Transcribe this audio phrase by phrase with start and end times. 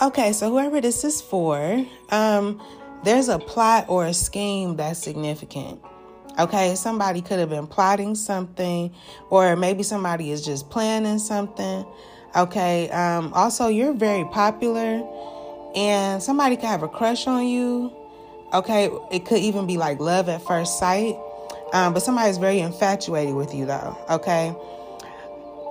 [0.00, 2.62] Okay, so whoever this is for, um,
[3.02, 5.80] there's a plot or a scheme that's significant.
[6.38, 8.94] Okay, somebody could have been plotting something,
[9.28, 11.84] or maybe somebody is just planning something.
[12.36, 15.02] Okay, um, also, you're very popular,
[15.74, 17.92] and somebody could have a crush on you.
[18.52, 21.16] Okay, it could even be like love at first sight,
[21.72, 23.98] um, but somebody's very infatuated with you, though.
[24.10, 24.54] Okay,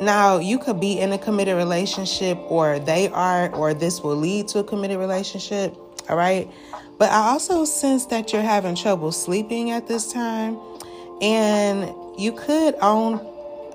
[0.02, 4.48] now you could be in a committed relationship, or they are, or this will lead
[4.50, 5.76] to a committed relationship.
[6.10, 6.50] All right.
[6.98, 10.58] But I also sense that you're having trouble sleeping at this time,
[11.22, 13.26] and you could own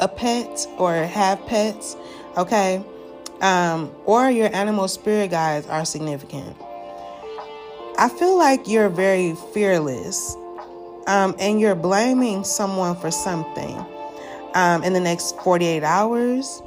[0.01, 1.96] a pet or have pets,
[2.37, 2.84] okay?
[3.41, 6.57] Um, or your animal spirit guides are significant.
[7.98, 10.37] I feel like you're very fearless,
[11.07, 13.84] um, and you're blaming someone for something
[14.55, 16.62] um, in the next 48 hours,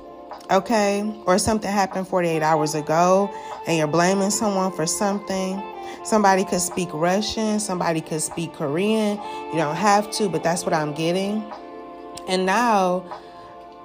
[0.52, 1.14] okay?
[1.26, 3.34] Or something happened 48 hours ago,
[3.68, 5.62] and you're blaming someone for something
[6.06, 9.20] Somebody could speak Russian, somebody could speak Korean.
[9.52, 11.44] You don't have to, but that's what I'm getting.
[12.28, 13.04] And now,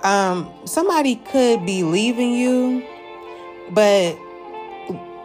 [0.02, 2.86] um, somebody could be leaving you,
[3.70, 4.19] but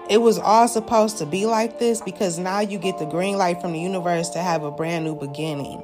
[0.10, 3.62] it was all supposed to be like this because now you get the green light
[3.62, 5.84] from the universe to have a brand new beginning.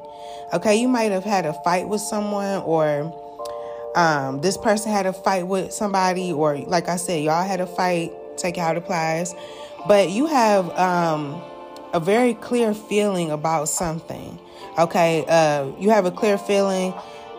[0.54, 3.14] Okay, you might have had a fight with someone, or
[3.96, 7.68] um, this person had a fight with somebody, or like I said, y'all had a
[7.68, 8.12] fight.
[8.38, 9.36] Take it applies
[9.88, 11.42] but you have um,
[11.94, 14.40] a very clear feeling about something.
[14.78, 16.94] Okay, uh, you have a clear feeling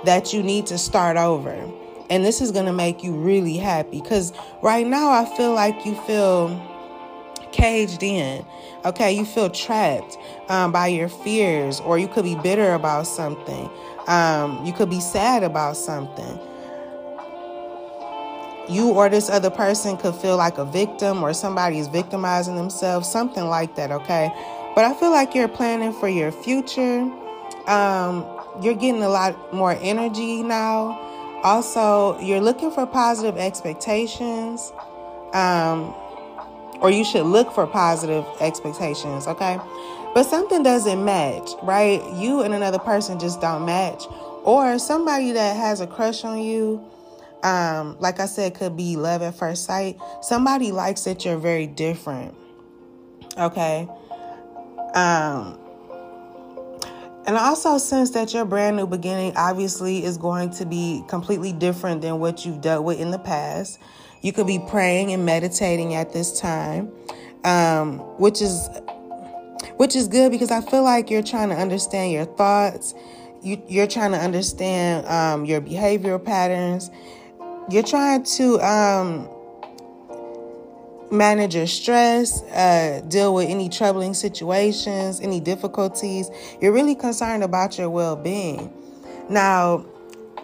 [0.04, 1.56] that you need to start over.
[2.10, 5.86] And this is going to make you really happy because right now I feel like
[5.86, 6.48] you feel
[7.52, 8.44] caged in.
[8.84, 13.70] Okay, you feel trapped um, by your fears, or you could be bitter about something.
[14.08, 16.38] Um, you could be sad about something
[18.68, 23.10] you or this other person could feel like a victim or somebody is victimizing themselves,
[23.10, 24.30] something like that, okay?
[24.74, 27.00] But I feel like you're planning for your future.
[27.66, 28.24] Um,
[28.60, 30.98] you're getting a lot more energy now.
[31.42, 34.72] Also, you're looking for positive expectations.
[35.32, 35.94] Um,
[36.82, 39.58] or you should look for positive expectations, okay?
[40.14, 42.02] But something doesn't match, right?
[42.16, 44.04] You and another person just don't match.
[44.44, 46.84] Or somebody that has a crush on you
[47.42, 49.98] um, like I said, could be love at first sight.
[50.20, 52.34] Somebody likes that you're very different.
[53.36, 53.88] Okay.
[54.94, 55.58] Um,
[57.26, 61.52] and I also sense that your brand new beginning obviously is going to be completely
[61.52, 63.80] different than what you've dealt with in the past.
[64.22, 66.90] You could be praying and meditating at this time,
[67.44, 68.68] um, which is
[69.76, 72.94] which is good because I feel like you're trying to understand your thoughts.
[73.42, 76.90] You, are trying to understand um, your behavioral patterns
[77.70, 79.28] you're trying to um,
[81.10, 86.30] manage your stress, uh, deal with any troubling situations, any difficulties.
[86.60, 88.72] You're really concerned about your well being.
[89.28, 89.86] Now,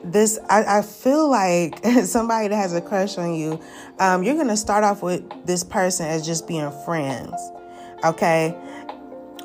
[0.05, 3.61] this I, I, feel like somebody that has a crush on you,
[3.99, 7.35] um, you're gonna start off with this person as just being friends,
[8.05, 8.57] okay?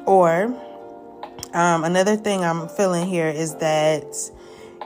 [0.05, 0.45] Or
[1.53, 4.05] um, another thing I'm feeling here is that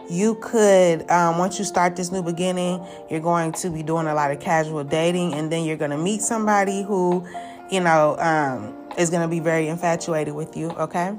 [0.09, 4.13] you could um, once you start this new beginning you're going to be doing a
[4.13, 7.25] lot of casual dating and then you're to meet somebody who
[7.69, 11.13] you know um, is to be very infatuated with you okay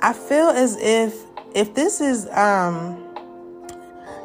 [0.00, 1.25] i feel as if
[1.56, 3.02] if this is um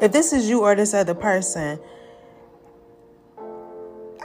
[0.01, 1.79] if this is you or this other person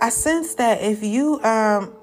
[0.02, 1.94] i sense that if you um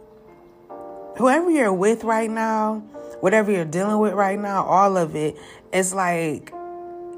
[1.18, 2.80] whoever you're with right now
[3.20, 5.36] whatever you're dealing with right now all of it
[5.74, 6.54] it's like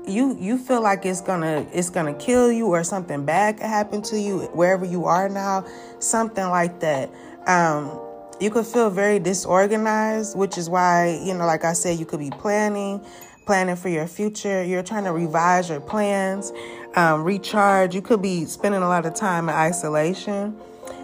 [0.07, 4.01] you you feel like it's gonna it's gonna kill you or something bad could happen
[4.01, 5.65] to you wherever you are now
[5.99, 7.09] something like that.
[7.47, 7.99] Um
[8.39, 12.19] you could feel very disorganized which is why you know like i said you could
[12.19, 13.03] be planning
[13.45, 14.63] planning for your future.
[14.63, 16.51] You're trying to revise your plans
[16.95, 17.93] um, recharge.
[17.93, 20.57] You could be spending a lot of time in isolation.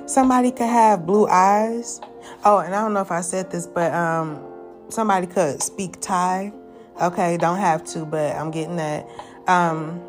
[0.07, 2.01] Somebody could have blue eyes.
[2.43, 4.39] Oh and i don't know if i said this but um
[4.89, 6.51] somebody could speak thai.
[7.01, 9.07] Okay, don't have to, but I'm getting that.
[9.47, 9.99] Um,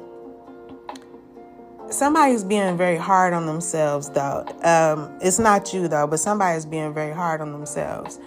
[1.93, 4.45] somebody's being very hard on themselves, though.
[4.63, 8.19] Um, it's not you, though, but somebody's being very hard on themselves.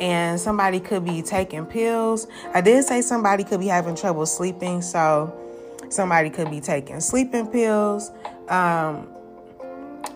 [0.00, 2.26] And somebody could be taking pills.
[2.52, 5.34] I did say somebody could be having trouble sleeping, so
[5.88, 8.10] somebody could be taking sleeping pills.
[8.48, 9.08] Um,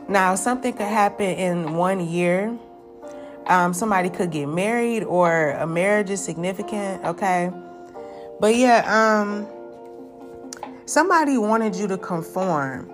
[0.08, 2.56] now, something could happen in one year.
[3.46, 7.50] Um, somebody could get married, or a marriage is significant, okay?
[8.38, 9.46] But yeah, um
[10.90, 12.90] somebody wanted you to conform.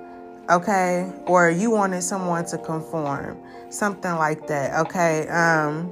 [0.50, 1.10] okay?
[1.26, 3.38] Or you wanted someone to conform,
[3.70, 5.26] something like that, okay?
[5.28, 5.90] Um,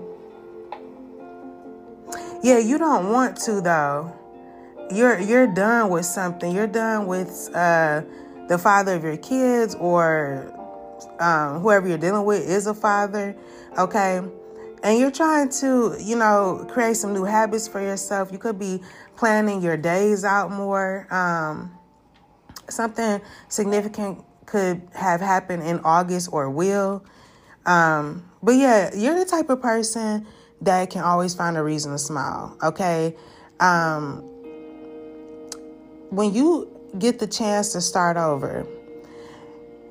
[2.42, 4.12] yeah, you don't want to though.
[4.92, 6.54] You're you're done with something.
[6.54, 8.02] You're done with uh,
[8.48, 10.52] the father of your kids or
[11.18, 13.34] um, whoever you're dealing with is a father,
[13.78, 14.20] okay?
[14.82, 18.30] And you're trying to, you know, create some new habits for yourself.
[18.30, 18.82] You could be
[19.16, 21.08] planning your days out more.
[21.10, 21.72] Um,
[22.68, 27.04] something significant could have happened in August or will.
[27.66, 30.26] Um, but yeah, you're the type of person
[30.60, 33.16] that can always find a reason to smile, okay?
[33.60, 34.20] Um,
[36.10, 38.66] when you get the chance to start over,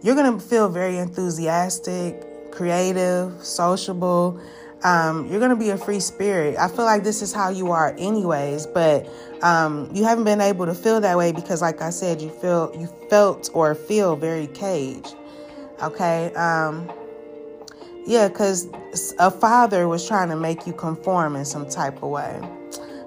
[0.02, 4.40] you're going to feel very enthusiastic, creative, sociable.
[4.84, 6.58] Um, you're going to be a free spirit.
[6.58, 9.08] I feel like this is how you are, anyways, but
[9.42, 12.72] um, you haven't been able to feel that way because, like I said, you feel
[12.78, 15.16] you felt or feel very caged.
[15.82, 16.34] Okay.
[16.36, 16.92] Um,
[18.06, 18.68] yeah, because
[19.20, 22.42] a father was trying to make you conform in some type of way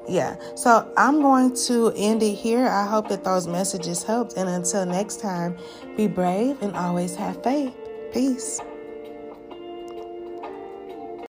[0.08, 0.36] yeah.
[0.54, 2.66] So I'm going to end it here.
[2.66, 4.34] I hope that those messages helped.
[4.34, 5.56] And until next time,
[5.96, 7.74] be brave and always have faith.
[8.12, 8.60] Peace.